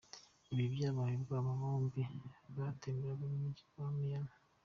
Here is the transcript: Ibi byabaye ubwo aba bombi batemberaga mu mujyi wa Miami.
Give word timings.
Ibi 0.53 0.65
byabaye 0.73 1.13
ubwo 1.17 1.33
aba 1.39 1.53
bombi 1.59 2.03
batemberaga 2.57 3.23
mu 3.31 3.37
mujyi 3.43 3.63
wa 3.77 3.89
Miami. 3.97 4.35